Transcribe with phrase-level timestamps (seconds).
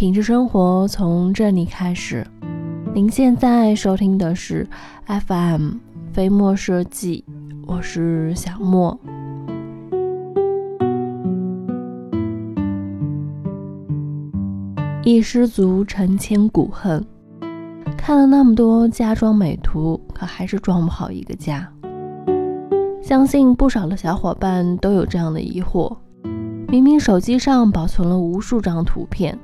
[0.00, 2.26] 品质生活从这里开始。
[2.94, 4.66] 您现在收听的是
[5.04, 5.72] FM
[6.10, 7.22] 飞墨设计，
[7.66, 8.98] 我是小莫。
[15.04, 17.04] 一失足成千古恨，
[17.94, 21.70] 看了那么多家装美图，可还是装不好一个家。
[23.02, 25.94] 相信不少的小伙伴都有这样的疑惑：
[26.68, 29.38] 明明手机上保存了无数张图片，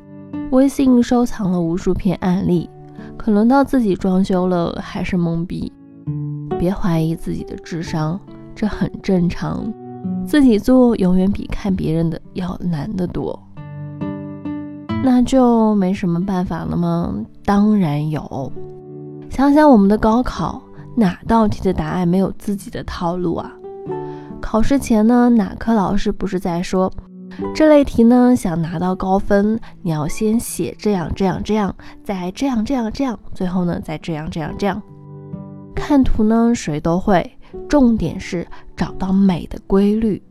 [0.53, 2.71] 微信收藏了无数篇案例，
[3.17, 5.73] 可轮到自己装修了还是懵逼。
[6.59, 8.19] 别怀疑自己的智商，
[8.55, 9.73] 这很正常。
[10.25, 13.39] 自己做永远比看别人的要难得多。
[15.03, 17.15] 那就没什么办法了吗？
[17.45, 18.53] 当然有。
[19.29, 20.63] 想想我们的高考，
[20.97, 23.53] 哪道题的答案没有自己的套路啊？
[24.41, 26.91] 考试前呢，哪科老师不是在说，
[27.55, 34.83] 这类题呢，想拿到高分，你要先写这样这样这样，再这样这样这样，最后呢，再这样这样这样。
[35.75, 37.39] 看图呢，谁都会，
[37.69, 40.23] 重点是找到美的规律。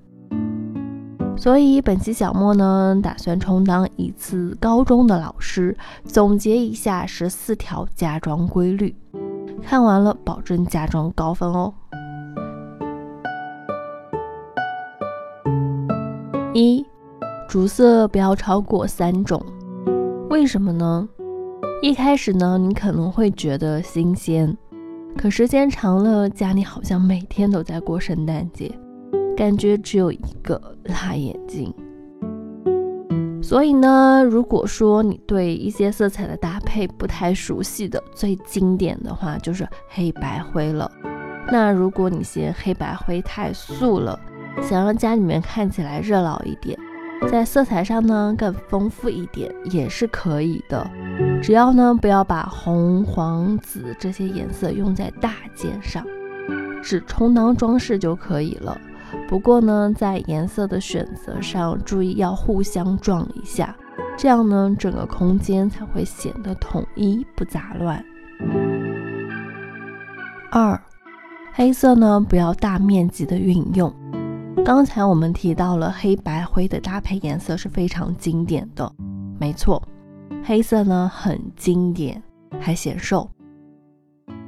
[1.37, 8.95] 所以本期小莫呢，打算充当一次高中的老师，总结一下十四条家装规律。
[9.61, 11.73] 看完了，保证家装高分哦。
[16.53, 16.84] 一，
[17.55, 19.41] 主色不要超过三种。
[20.29, 21.07] 为什么呢？
[21.81, 24.53] 一开始呢，你可能会觉得新鲜，
[25.17, 28.69] 可时间长了，家里好像每天都在过圣诞节。
[29.37, 31.73] 感觉只有一个辣眼睛，
[33.41, 40.91] 所以呢，如果说你对一些色彩的搭配不太熟悉的，最经典的话就是黑白灰了。
[41.49, 44.19] 那如果你嫌黑白灰太素了，
[44.61, 46.77] 想让家里面看起来热闹一点，
[47.29, 50.89] 在色彩上呢更丰富一点也是可以的，
[51.41, 56.05] 只要呢不要把红、黄、紫这些颜色用在大件上，
[56.81, 58.79] 只充当装饰就可以了。
[59.27, 63.75] 不过呢，在颜色的选择上，注意要互相撞一下，
[64.17, 68.03] 这样呢，整个空间才会显得统一不杂乱。
[70.51, 70.79] 二，
[71.53, 73.93] 黑色呢不要大面积的运用。
[74.63, 78.89] 刚才我们提到了黑白灰的搭配颜色是非常经典的，
[79.37, 79.85] 没错，
[80.41, 82.23] 黑色呢很经典，
[82.61, 83.29] 还显瘦。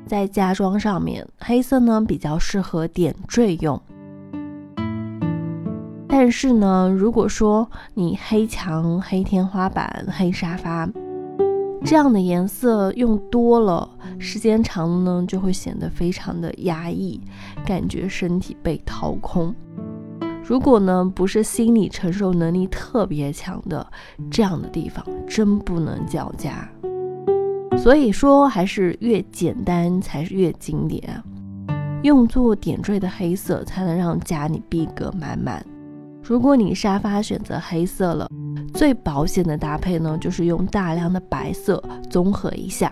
[0.05, 3.77] 在家装上面，黑色呢比较适合点缀用。
[6.07, 10.89] 但是呢，如果说你黑墙、黑天花板、黑沙发
[11.83, 17.19] 这样的颜色用多了，时间长了呢，就会显得非常的压抑，
[17.65, 19.53] 感觉身体被掏空。
[20.47, 23.85] 如果呢不是心理承受能力特别强的，
[24.31, 26.65] 这样的地方真不能叫家。
[27.77, 31.21] 所以说，还是越简单才是越经典，
[32.01, 35.61] 用作点缀的黑色才能让家里逼格满满。
[36.23, 38.29] 如果你沙发选择黑色了，
[38.73, 42.89] 最保险的搭配呢，就是用大量的白色综合一下。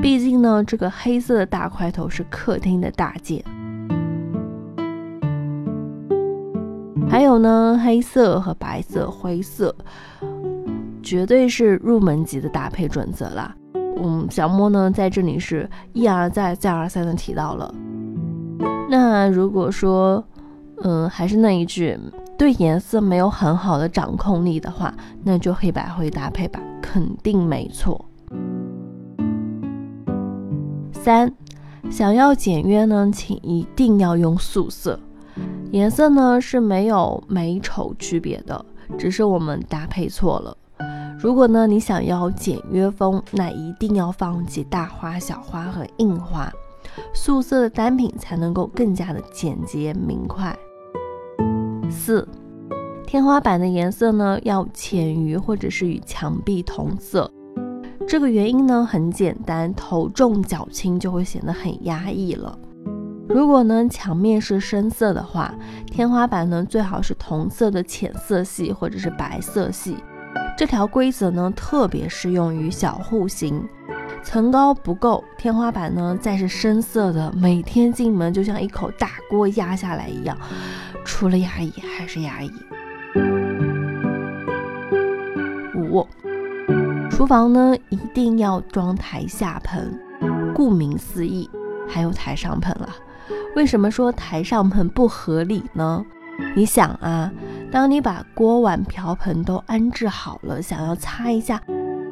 [0.00, 3.44] 毕竟呢，这个黑色的大块头是客厅的大件。
[7.20, 9.76] 还有呢，黑色和白色、灰色，
[11.02, 13.54] 绝对是入门级的搭配准则啦。
[14.02, 17.74] 嗯，小莫呢在这里是一而再、再而三的提到了。
[18.88, 20.24] 那如果说，
[20.82, 21.94] 嗯，还是那一句。
[22.38, 24.90] 对颜色没有很好的掌控力的话，
[25.22, 28.02] 那就黑白灰搭配吧，肯定没错。
[30.90, 31.30] 三，
[31.90, 34.98] 想要简约呢，请一定要用素色。
[35.70, 38.64] 颜色呢是没有美丑区别的，
[38.98, 40.56] 只是我们搭配错了。
[41.18, 46.50] 如果呢你想要简约风，那一定要放弃大花、小花和印花，
[47.14, 50.56] 素色的单品才能够更加的简洁明快。
[51.88, 52.26] 四，
[53.06, 57.30] 天花板的颜色呢要浅于或者是与墙壁同色。
[58.08, 62.58] 这个原因呢很简单，头重脚轻就会显得很压抑了。
[63.32, 65.54] 如果呢墙面是深色的话，
[65.86, 69.96] 天花板呢最好是同色的浅色系或者是白色系。
[70.58, 73.64] 这条规则呢特别适用于小户型，
[74.22, 80.36] 层高不够，天花板呢再是深色的，每天进门就像一口大锅压下来一样。
[81.04, 82.50] 除了压抑还是压抑。
[85.76, 86.06] 五，
[87.08, 89.98] 厨房呢一定要装台下盆，
[90.52, 91.48] 顾名思义，
[91.88, 92.88] 还有台上盆了。
[93.56, 96.04] 为什么说台上盆不合理呢？
[96.56, 97.30] 你想啊，
[97.70, 101.62] 当你把锅碗瓢盆都安置好了，想要擦一下，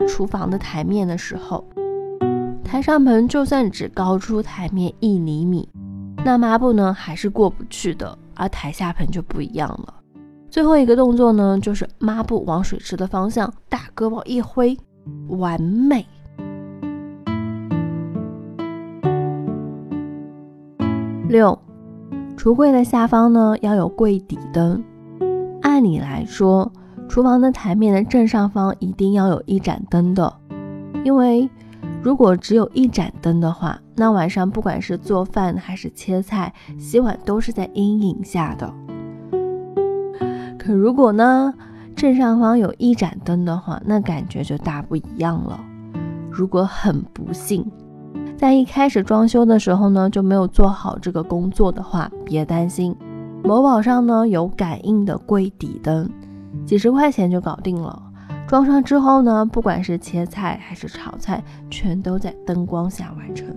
[0.07, 1.65] 厨房的台面的时候，
[2.65, 5.69] 台上盆就算只高出台面一厘米，
[6.25, 8.19] 那抹布呢还是过不去的。
[8.41, 9.95] 而台下盆就不一样了。
[10.49, 14.79] 最后一个动作呢，就是抹布往水池的方向大胳膊一挥，
[15.29, 16.07] 完美。
[21.29, 21.59] 六，
[22.39, 24.83] 橱柜的下方呢要有柜底灯。
[25.61, 26.73] 按理来说，
[27.07, 30.33] 厨房的台面的正上方一定要有一盏灯的，
[31.05, 31.49] 因为
[32.03, 38.73] 如果只有一盏灯的话，那晚上不管是做饭还是切菜、洗碗，都是在阴影下的。
[40.59, 41.53] 可如果呢，
[41.95, 45.61] 正上方有一盏灯的话，那感觉就大不一样了。
[46.31, 47.71] 如果很不幸，
[48.39, 52.95] 在一开始装修的时候呢，就没有做好这个工作的话，别担心，
[53.43, 56.09] 某宝上呢有感应的柜底灯，
[56.65, 58.01] 几十块钱就搞定了。
[58.47, 63.49] 装上之后呢，不管是切菜还是炒菜，全都在灯光下完成。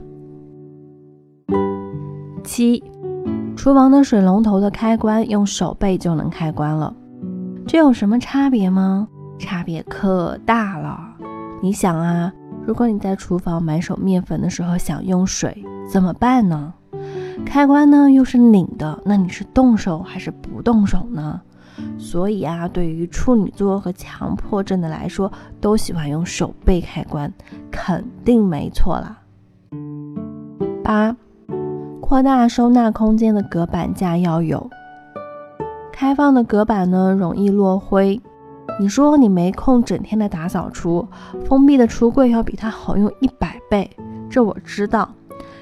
[2.44, 2.84] 七，
[3.56, 6.92] 厨房的水龙头的开关用手背就能开关了，
[7.68, 9.08] 这有什么差别吗？
[9.38, 11.00] 差别可大了。
[11.62, 12.34] 你想啊。
[12.66, 16.74] 如果你在厨房买手面粉的时候想用水怎么办呢？
[17.46, 21.42] 开关呢又是拧的，那你是动手还是不动手呢？
[21.98, 27.34] 所以啊，对于处女座和强迫症的来说，都喜欢用手背开关，
[27.72, 29.18] 肯定没错啦。
[30.84, 31.16] 八，
[32.00, 34.70] 扩大收纳空间的隔板架要有，
[35.92, 38.22] 开放的隔板呢容易落灰。
[38.82, 41.08] 你说你没空整天的打扫厨，
[41.46, 43.88] 封闭的橱柜要比它好用一百倍，
[44.28, 45.08] 这我知道。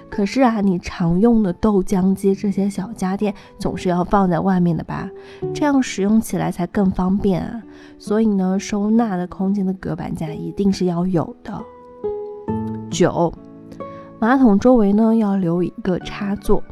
[0.09, 5.09] 可是啊，你常用的豆浆机这些小家电总是要放在外面的吧？
[5.53, 7.61] 这样使用起来才更方便啊。
[7.97, 11.61] 所以呢，收纳的空间的隔板架一定是要有的。
[12.89, 13.33] 九，
[14.17, 16.63] 马桶周围呢要留一个插座，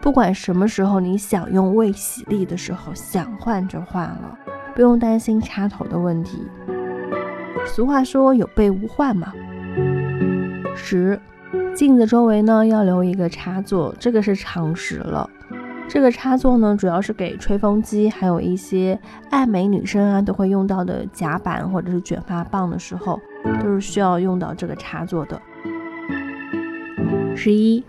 [0.00, 4.38] 不管什么时候你想用未洗力的时候，想换就换了。
[4.74, 6.42] 不用担心插头的问题。
[7.66, 9.32] 俗话说有备无患嘛。
[10.74, 11.20] 十，
[11.74, 15.28] 镜子周围呢要留一个插座，这个是常识了。
[15.88, 18.98] 这个插座呢，主要是给吹风机，还有一些
[19.30, 23.20] 爱美女生啊都会用到的夹板或者是卷发棒的时候，
[23.62, 25.40] 都是需要用到这个插座的。
[27.36, 27.84] 十一，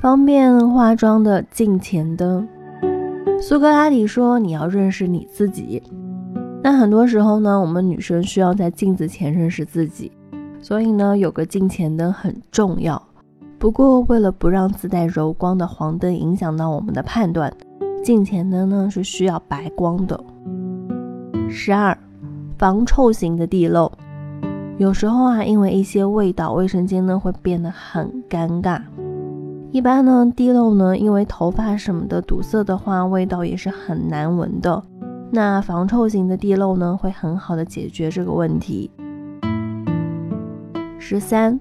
[0.00, 2.48] 方便化妆的镜前灯。
[3.38, 5.82] 苏格拉底说：“你要认识你自己。”
[6.66, 10.10] 那很多时候呢，我们女生需要在镜子前认识自己，
[10.60, 13.00] 所以呢，有个镜前灯很重要。
[13.56, 17.52] 不过，为了不让自带柔光的黄灯影响到我们的判断，
[18.02, 20.18] 镜前灯呢是需要白光的。
[21.48, 21.96] 十二，
[22.58, 23.92] 防臭型的地漏，
[24.76, 28.82] 有时候啊，因为一些味道，卫生间呢会变得很尴尬。
[29.70, 34.82] 一般呢，地漏呢，因为头发什么的堵塞的话，味道也是很难闻的。
[35.30, 38.90] 那防臭型的地漏呢，会很好的解决这个问题。
[40.98, 41.60] 十三，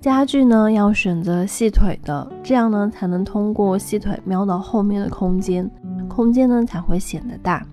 [0.00, 5.70] 家具呢要选择细腿的，这样呢才能通过细腿瞄到后面的空间，
[6.08, 7.64] 空间呢才会显得大。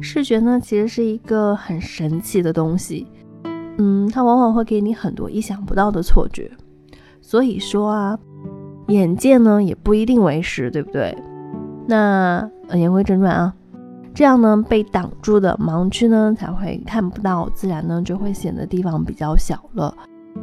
[0.00, 3.06] 视觉呢其实是一个很神奇的东西，
[3.78, 6.50] 嗯，它往往会给你很多意想不到的错觉。
[7.22, 8.18] 所以说啊，
[8.88, 11.16] 眼见呢也不一定为实，对不对？
[11.86, 13.54] 那言归正传啊。
[14.14, 19.92] 这样呢，被挡住的盲区呢才会看不到，自然呢就会显得地方比较小了。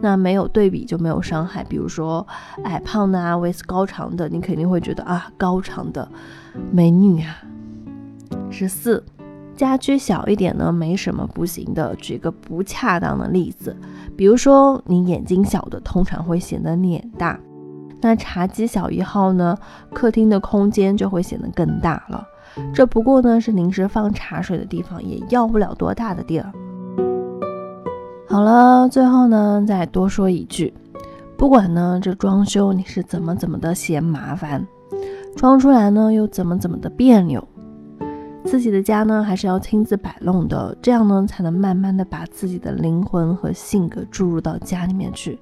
[0.01, 1.63] 那没有对比就没有伤害。
[1.63, 2.25] 比如说
[2.63, 6.07] 矮胖的啊，vs 高长的，你肯定会觉得啊，高长的
[6.71, 7.37] 美女啊。
[8.49, 9.01] 十四，
[9.55, 11.95] 家居小一点呢，没什么不行的。
[11.95, 13.75] 举个不恰当的例子，
[14.17, 17.39] 比如说你眼睛小的，通常会显得脸大。
[18.01, 19.57] 那茶几小一号呢，
[19.93, 22.27] 客厅的空间就会显得更大了。
[22.73, 26.51] 这不过呢是临时放茶水的地方，也要不了多大的地儿。
[28.27, 30.73] 好了，最后呢再多说一句，
[31.37, 34.65] 不管呢这装修你是怎么怎么的嫌麻烦，
[35.35, 37.45] 装出来呢又怎么怎么的别扭，
[38.45, 45.37] 自己的家呢还是要亲自摆弄的，这样呢才能慢慢的把自己的灵魂和性格注入到家里面去。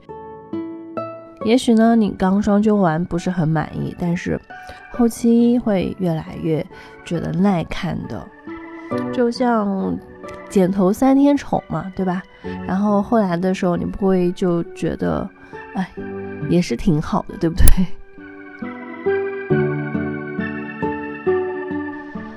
[1.46, 4.40] 也许呢，你刚装修完不是很满意，但是
[5.00, 6.64] 后期会越来越
[7.06, 8.28] 觉得耐看的，
[9.14, 9.98] 就像
[10.50, 12.22] 剪头三天丑嘛，对吧？
[12.68, 15.26] 然后后来的时候，你不会就觉得，
[15.74, 15.90] 哎，
[16.50, 17.66] 也是挺好的，对不对？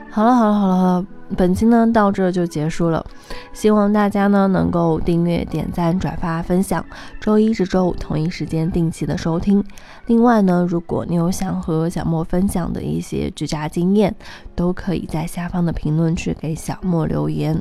[0.08, 1.04] 好了好了好了，
[1.36, 3.04] 本期呢到这就结束了，
[3.52, 6.84] 希望大家呢能够订阅、点赞、转发、分享，
[7.20, 9.64] 周一至周五同一时间定期的收听。
[10.06, 14.14] 另外呢，如果你有想和小莫分享的一些居家经验，
[14.54, 17.60] 都可以在下方的评论区给小莫留言。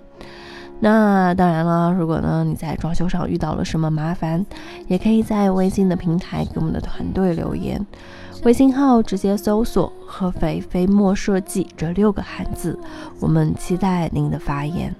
[0.83, 4.43] 那当然了，如果呢你在装修上遇到了什么麻烦，
[4.87, 7.85] 也可以在微信的平台给我们的团队留言。
[8.43, 12.79] 微信号直接搜索“合肥飞墨设计”这六个汉字，
[13.19, 14.95] 我们期待您的发言。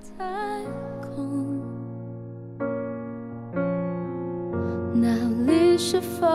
[4.93, 6.27] 那里是否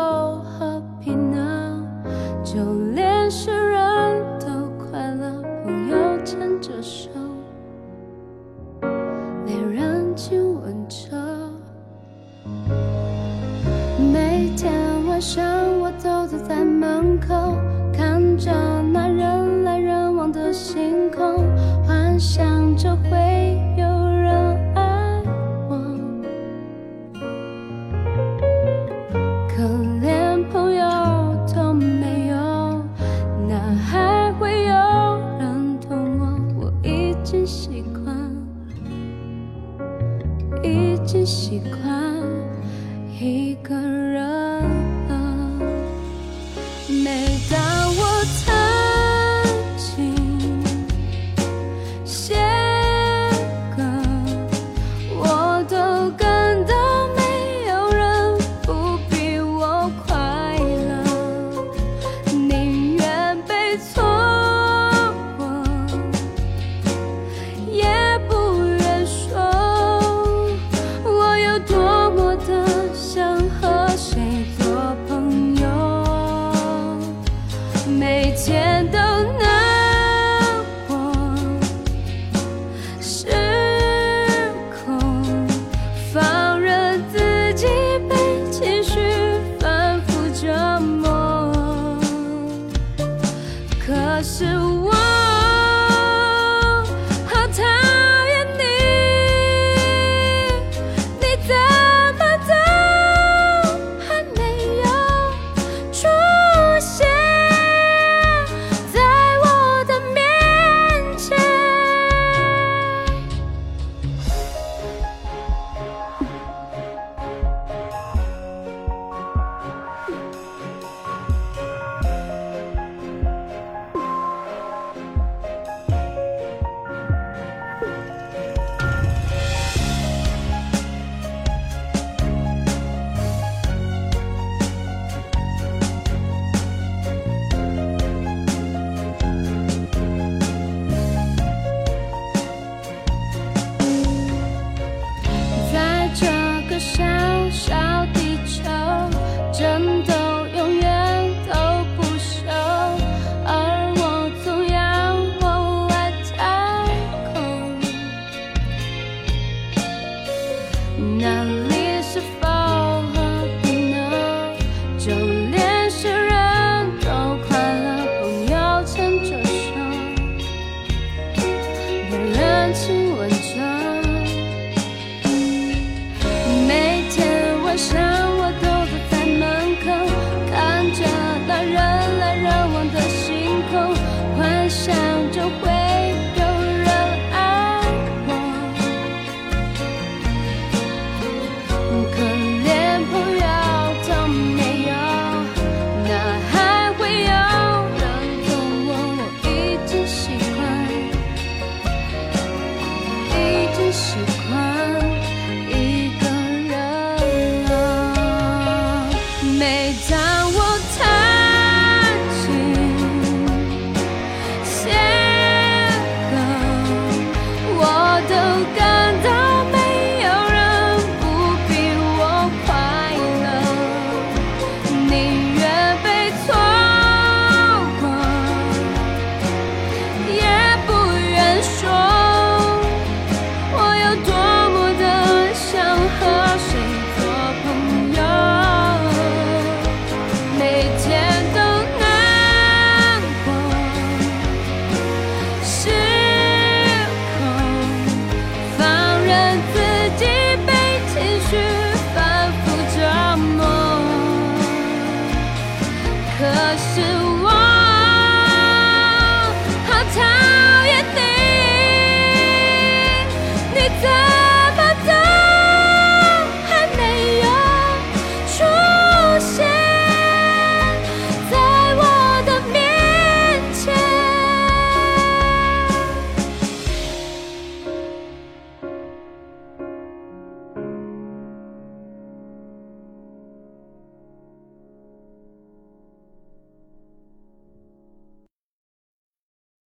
[203.96, 204.35] Yes,